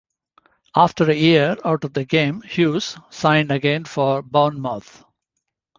[0.75, 5.03] After a year out of the game, Hughes signed again for Bournemouth.